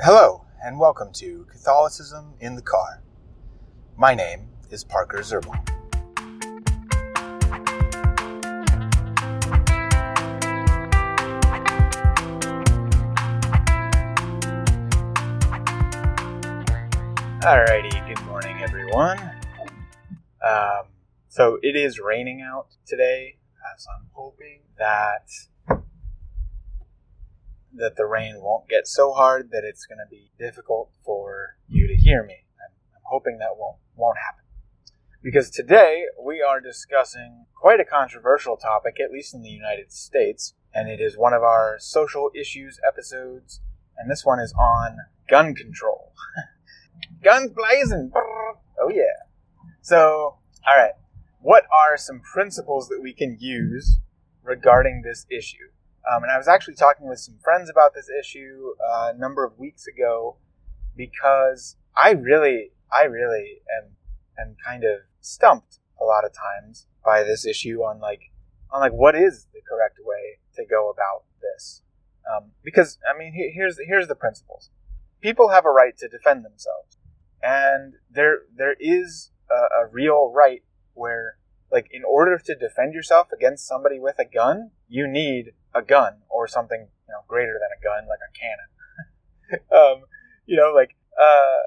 [0.00, 3.00] Hello, and welcome to Catholicism in the Car.
[3.96, 5.64] My name is Parker Zurbuch.
[17.40, 19.20] Alrighty, good morning, everyone.
[20.44, 20.86] Um,
[21.28, 23.36] so it is raining out today,
[23.72, 25.30] as I'm hoping that
[27.76, 31.86] that the rain won't get so hard that it's going to be difficult for you
[31.88, 32.44] to hear me.
[32.60, 34.44] I'm, I'm hoping that won't won't happen.
[35.22, 40.54] Because today we are discussing quite a controversial topic, at least in the United States,
[40.74, 43.60] and it is one of our social issues episodes,
[43.96, 44.98] and this one is on
[45.30, 46.12] gun control.
[47.24, 48.10] Guns blazing!
[48.14, 49.24] Oh yeah.
[49.80, 50.92] So, all right.
[51.40, 53.98] What are some principles that we can use
[54.42, 55.70] regarding this issue?
[56.10, 59.44] Um, and I was actually talking with some friends about this issue uh, a number
[59.44, 60.36] of weeks ago
[60.96, 63.96] because I really, I really am,
[64.38, 68.30] am kind of stumped a lot of times by this issue on like,
[68.70, 71.82] on like what is the correct way to go about this?
[72.30, 74.70] Um, because I mean, here's here's the principles.
[75.20, 76.96] People have a right to defend themselves,
[77.42, 80.62] and there there is a, a real right
[80.94, 81.36] where
[81.70, 86.22] like in order to defend yourself against somebody with a gun, you need a gun
[86.30, 88.70] or something you know greater than a gun, like a cannon.
[90.02, 90.06] um,
[90.46, 91.60] you know, like uh,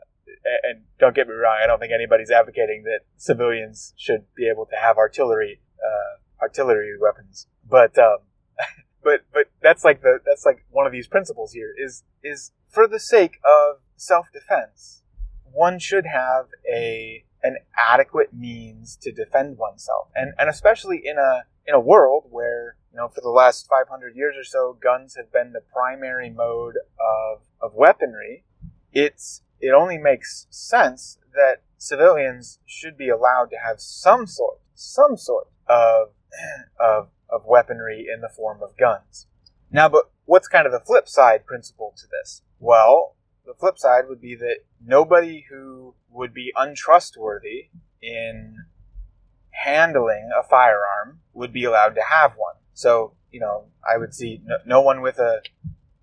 [0.64, 4.66] and don't get me wrong, I don't think anybody's advocating that civilians should be able
[4.68, 8.20] to have artillery uh, artillery weapons, but um,
[9.04, 12.88] but but that's like the that's like one of these principles here is is for
[12.88, 15.04] the sake of self defense,
[15.52, 21.44] one should have a an adequate means to defend oneself, and and especially in a
[21.66, 25.32] in a world where you know for the last 500 years or so, guns have
[25.32, 28.44] been the primary mode of of weaponry.
[28.92, 35.16] It's it only makes sense that civilians should be allowed to have some sort some
[35.16, 36.10] sort of
[36.80, 39.28] of of weaponry in the form of guns.
[39.70, 42.42] Now, but what's kind of the flip side principle to this?
[42.60, 43.16] Well,
[43.46, 47.68] the flip side would be that nobody who would be untrustworthy
[48.02, 48.66] in
[49.52, 52.56] handling a firearm would be allowed to have one.
[52.78, 55.42] So, you know, I would see no, no, one with a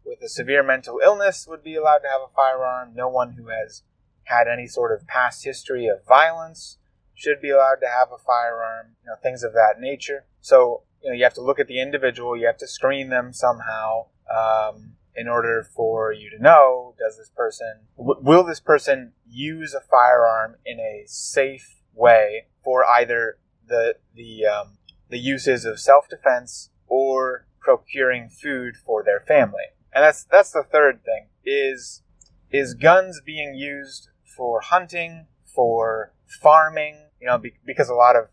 [0.05, 2.95] with a severe mental illness would be allowed to have a firearm.
[2.97, 3.85] No one who has
[4.25, 6.79] had any sort of past history of violence
[7.15, 8.97] should be allowed to have a firearm.
[9.05, 10.27] You know, things of that nature.
[10.41, 12.37] So, you know, you have to look at the individual.
[12.37, 14.07] You have to screen them somehow.
[14.29, 19.81] Um, in order for you to know does this person will this person use a
[19.81, 24.77] firearm in a safe way for either the the um,
[25.15, 30.63] the uses of self defense or procuring food for their family and that's that's the
[30.63, 32.03] third thing is
[32.51, 38.25] is guns being used for hunting for farming you know be, because a lot of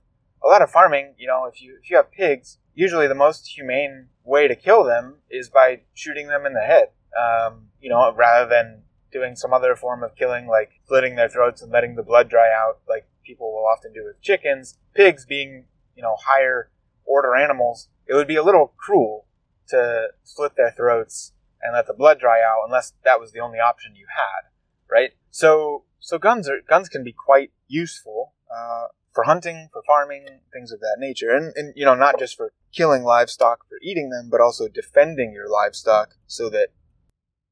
[0.43, 3.47] a lot of farming you know if you if you have pigs usually the most
[3.47, 6.89] humane way to kill them is by shooting them in the head.
[7.17, 11.61] Um, you know, rather than doing some other form of killing, like slitting their throats
[11.61, 14.77] and letting the blood dry out, like people will often do with chickens.
[14.93, 15.65] Pigs, being
[15.95, 16.71] you know higher
[17.05, 19.25] order animals, it would be a little cruel
[19.69, 23.59] to slit their throats and let the blood dry out, unless that was the only
[23.59, 24.49] option you had,
[24.89, 25.11] right?
[25.29, 28.33] So, so guns are guns can be quite useful.
[28.53, 31.31] Uh, for hunting, for farming, things of that nature.
[31.35, 35.33] And, and, you know, not just for killing livestock for eating them, but also defending
[35.33, 36.69] your livestock so that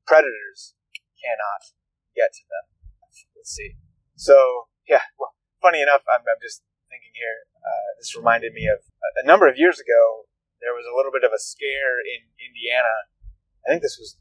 [0.07, 0.73] predators
[1.21, 1.75] cannot
[2.15, 2.65] get to them.
[3.35, 3.75] Let's see.
[4.15, 6.63] So, yeah, well, funny enough, I'm, I'm just
[6.99, 8.83] thinking here, uh, this reminded me of
[9.23, 10.27] a number of years ago,
[10.59, 13.07] there was a little bit of a scare in Indiana.
[13.63, 14.19] I think this was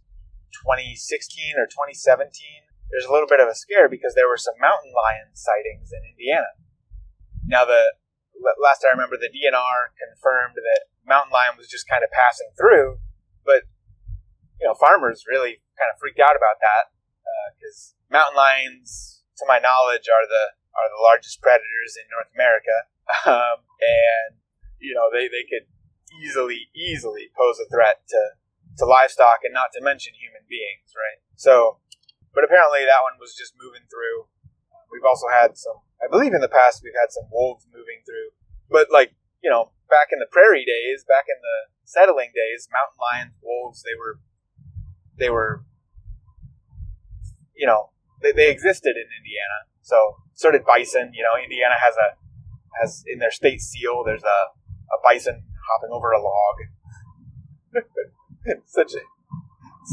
[0.62, 2.31] 2016 or 2017.
[2.94, 6.06] There's a little bit of a scare because there were some mountain lion sightings in
[6.06, 6.55] Indiana
[7.49, 7.97] now, the
[8.61, 13.00] last I remember, the DNR confirmed that mountain lion was just kind of passing through,
[13.43, 13.65] but
[14.60, 16.92] you know, farmers really kind of freaked out about that
[17.57, 22.30] because uh, mountain lions, to my knowledge, are the are the largest predators in North
[22.34, 22.77] America,
[23.27, 24.39] um, and
[24.78, 25.66] you know they, they could
[26.22, 28.39] easily easily pose a threat to
[28.78, 31.19] to livestock and not to mention human beings, right?
[31.34, 31.83] So,
[32.30, 34.30] but apparently that one was just moving through.
[34.89, 38.33] We've also had some I believe in the past we've had some wolves moving through,
[38.71, 42.98] but like you know, back in the prairie days, back in the settling days, mountain
[42.98, 44.19] lions, wolves, they were,
[45.19, 45.65] they were,
[47.54, 47.91] you know,
[48.22, 49.59] they, they existed in Indiana.
[49.88, 51.12] So so did bison.
[51.16, 52.08] You know, Indiana has a
[52.80, 54.04] has in their state seal.
[54.04, 54.38] There's a
[54.92, 56.56] a bison hopping over a log.
[58.66, 59.02] such a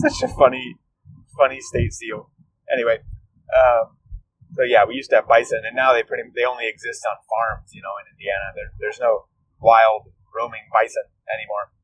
[0.04, 0.76] such a funny
[1.40, 2.30] funny state seal.
[2.72, 3.00] Anyway,
[4.56, 7.20] so yeah, we used to have bison, and now they pretty they only exist on
[7.28, 7.72] farms.
[7.76, 9.28] You know, in Indiana, there, there's no
[9.60, 11.76] wild roaming bison anymore.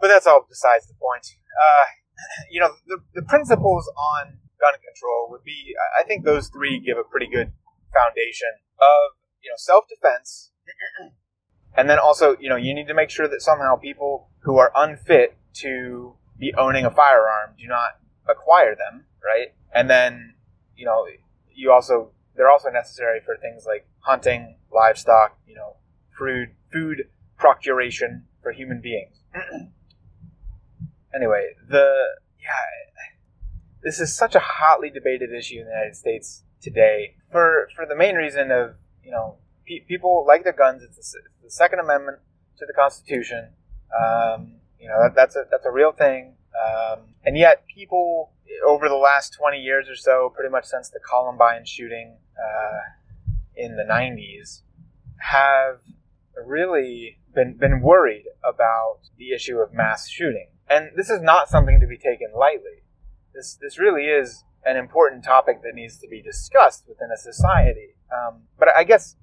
[0.00, 1.26] But that's all besides the point.
[1.54, 1.86] Uh,
[2.50, 6.96] you know, the, the principles on gun control would be, I think those three give
[6.96, 7.52] a pretty good
[7.92, 8.48] foundation
[8.80, 10.52] of, you know, self defense.
[11.76, 14.72] and then also, you know, you need to make sure that somehow people who are
[14.74, 19.48] unfit to be owning a firearm do not acquire them, right?
[19.74, 20.34] And then,
[20.76, 21.06] you know,
[21.54, 25.76] you also, they're also necessary for things like hunting, livestock, you know,
[26.18, 27.08] food, food
[27.38, 29.20] procuration for human beings.
[31.14, 31.94] anyway, the
[33.84, 37.94] this is such a hotly debated issue in the United States today for for the
[37.94, 39.36] main reason of you know
[39.66, 40.82] pe- people like their guns.
[40.82, 42.18] It's the, the, Second Amendment
[42.58, 43.50] to the Constitution.
[43.94, 46.34] Um, you know that, that's a that's a real thing.
[46.54, 48.32] Um, and yet, people
[48.66, 52.80] over the last twenty years or so, pretty much since the Columbine shooting uh,
[53.54, 54.62] in the '90s,
[55.18, 55.80] have
[56.46, 60.48] really been been worried about the issue of mass shooting.
[60.70, 62.83] And this is not something to be taken lightly.
[63.34, 67.94] This this really is an important topic that needs to be discussed within a society.
[68.12, 69.16] Um, but I guess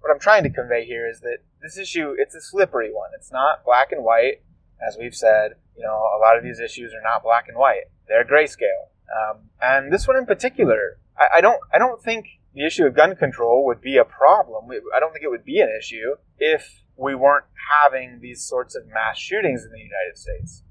[0.00, 3.10] what I'm trying to convey here is that this issue it's a slippery one.
[3.16, 4.42] It's not black and white,
[4.86, 5.52] as we've said.
[5.76, 7.84] You know, a lot of these issues are not black and white.
[8.06, 8.92] They're grayscale.
[9.10, 12.94] Um, and this one in particular, I, I don't I don't think the issue of
[12.94, 14.70] gun control would be a problem.
[14.94, 17.46] I don't think it would be an issue if we weren't
[17.82, 20.62] having these sorts of mass shootings in the United States.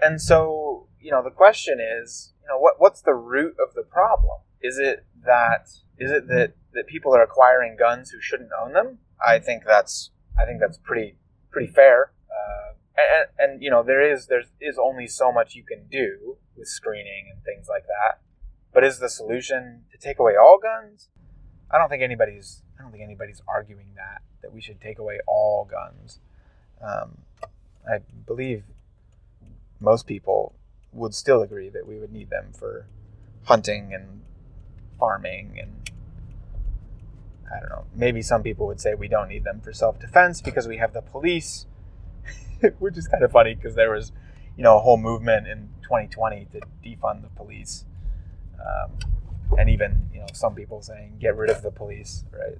[0.00, 3.82] And so, you know, the question is, you know, what what's the root of the
[3.82, 4.40] problem?
[4.62, 5.68] Is it that
[5.98, 8.98] is it that that people are acquiring guns who shouldn't own them?
[9.24, 11.16] I think that's I think that's pretty
[11.50, 12.12] pretty fair.
[12.30, 16.36] Uh, and, and you know, there is there is only so much you can do
[16.56, 18.20] with screening and things like that.
[18.72, 21.08] But is the solution to take away all guns?
[21.70, 25.20] I don't think anybody's I don't think anybody's arguing that that we should take away
[25.26, 26.20] all guns.
[26.80, 27.18] Um,
[27.88, 28.64] I believe
[29.80, 30.54] most people
[30.92, 32.86] would still agree that we would need them for
[33.44, 34.22] hunting and
[34.98, 35.90] farming and
[37.52, 37.84] I don't know.
[37.94, 41.02] Maybe some people would say we don't need them for self-defense because we have the
[41.02, 41.66] police,
[42.78, 44.12] which is kind of funny because there was,
[44.56, 47.84] you know, a whole movement in 2020 to defund the police,
[48.58, 48.92] um,
[49.58, 52.56] and even you know some people saying get rid of the police, right?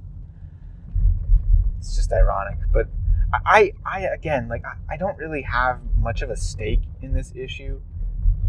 [1.78, 2.88] It's just ironic, but
[3.32, 7.32] I, I again, like, I, I don't really have much of a stake in this
[7.35, 7.81] issue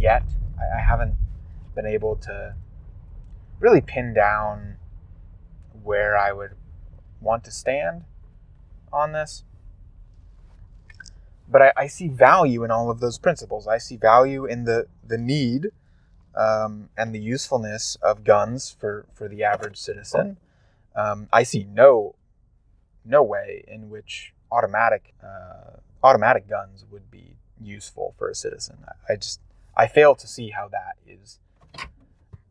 [0.03, 0.23] yet.
[0.59, 1.15] I, I haven't
[1.73, 2.55] been able to
[3.59, 4.75] really pin down
[5.81, 6.51] where I would
[7.21, 8.03] want to stand
[8.91, 9.43] on this.
[11.49, 13.67] But I, I, see value in all of those principles.
[13.67, 15.67] I see value in the, the need
[16.35, 20.37] um, and the usefulness of guns for, for the average citizen.
[20.95, 22.15] Um, I see no
[23.05, 28.77] no way in which automatic uh, automatic guns would be useful for a citizen.
[28.87, 29.39] I, I just
[29.75, 31.39] I fail to see how that is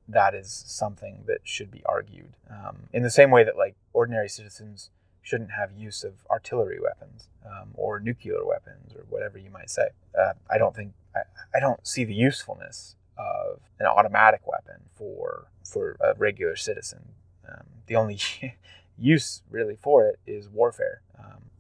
[0.09, 4.29] that is something that should be argued um, in the same way that like ordinary
[4.29, 4.91] citizens
[5.23, 9.89] shouldn't have use of artillery weapons um, or nuclear weapons or whatever you might say.
[10.19, 11.21] Uh, I don't think I,
[11.55, 17.13] I don't see the usefulness of an automatic weapon for for a regular citizen.
[17.49, 18.19] Um, the only
[18.99, 21.03] use really for it is warfare.
[21.19, 21.51] Um,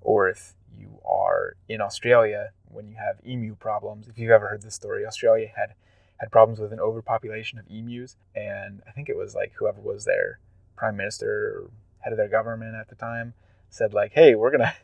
[0.00, 4.08] or if you are in Australia when you have emu problems.
[4.08, 5.74] If you've ever heard this story, Australia had
[6.18, 10.04] had problems with an overpopulation of emus, and I think it was like whoever was
[10.04, 10.38] their
[10.76, 13.34] prime minister or head of their government at the time
[13.70, 14.74] said like, "Hey, we're gonna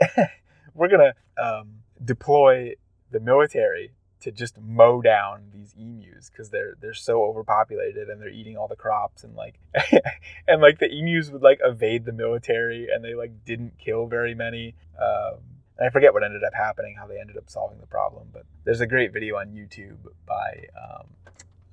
[0.74, 2.74] we're gonna um, deploy
[3.10, 8.28] the military to just mow down these emus because they're they're so overpopulated and they're
[8.28, 9.58] eating all the crops and like
[10.48, 14.34] and like the emus would like evade the military and they like didn't kill very
[14.34, 14.74] many.
[15.00, 15.38] Um,
[15.80, 18.80] I forget what ended up happening, how they ended up solving the problem, but there's
[18.80, 21.06] a great video on YouTube by um,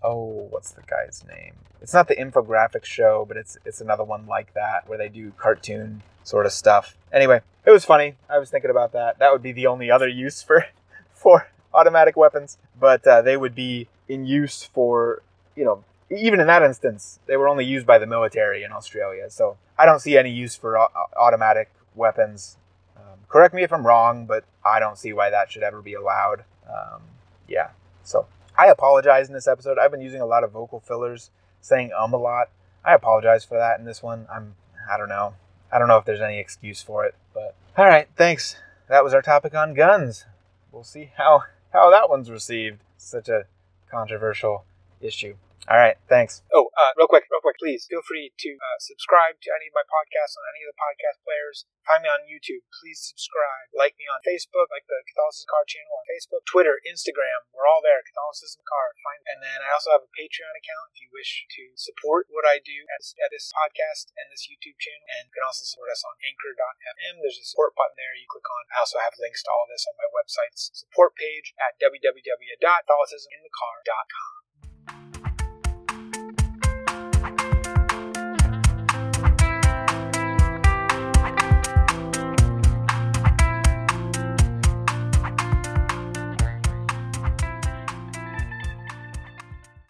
[0.03, 1.53] oh, what's the guy's name?
[1.81, 5.31] It's not the infographics show, but it's it's another one like that where they do
[5.37, 6.97] cartoon sort of stuff.
[7.11, 8.15] Anyway, it was funny.
[8.29, 9.19] I was thinking about that.
[9.19, 10.65] That would be the only other use for
[11.13, 15.21] for automatic weapons, but uh, they would be in use for,
[15.55, 19.29] you know, even in that instance, they were only used by the military in Australia.
[19.29, 20.77] So I don't see any use for
[21.17, 22.57] automatic weapons.
[22.97, 25.93] Um, correct me if I'm wrong, but I don't see why that should ever be
[25.93, 26.43] allowed.
[26.67, 27.01] Um,
[27.47, 27.69] yeah.
[28.03, 29.77] So I apologize in this episode.
[29.77, 31.31] I've been using a lot of vocal fillers,
[31.61, 32.49] saying um a lot.
[32.85, 34.27] I apologize for that in this one.
[34.31, 34.55] I'm,
[34.91, 35.35] I don't know.
[35.71, 38.07] I don't know if there's any excuse for it, but all right.
[38.15, 38.57] Thanks.
[38.89, 40.25] That was our topic on guns.
[40.71, 42.81] We'll see how how that one's received.
[42.97, 43.45] Such a
[43.89, 44.65] controversial
[45.01, 45.35] issue.
[45.63, 46.43] All right, thanks.
[46.51, 49.75] Oh, uh, real quick, real quick, please feel free to uh, subscribe to any of
[49.75, 51.63] my podcasts on any of the podcast players.
[51.87, 52.67] Find me on YouTube.
[52.83, 53.71] Please subscribe.
[53.71, 57.47] Like me on Facebook, like the Catholicism Car channel on Facebook, Twitter, Instagram.
[57.55, 58.03] We're all there.
[58.03, 58.91] Catholicism Car.
[59.07, 62.43] Find, and then I also have a Patreon account if you wish to support what
[62.43, 65.07] I do at this, at this podcast and this YouTube channel.
[65.15, 67.23] And you can also support us on Anchor.fm.
[67.23, 68.67] There's a support button there you click on.
[68.75, 74.32] I also have links to all this on my website's support page at www.catholicisminthecar.com.